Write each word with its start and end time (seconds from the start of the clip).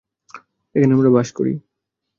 এখানে 0.75 0.93
আমরা 0.95 1.09
বাস 1.15 1.29
করি! 1.37 1.53